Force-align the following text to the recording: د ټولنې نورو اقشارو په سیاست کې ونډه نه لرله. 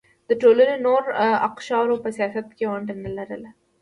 د 0.29 0.31
ټولنې 0.41 0.75
نورو 0.87 1.09
اقشارو 1.49 1.95
په 2.03 2.09
سیاست 2.17 2.47
کې 2.57 2.65
ونډه 2.71 2.93
نه 3.03 3.09
لرله. 3.17 3.49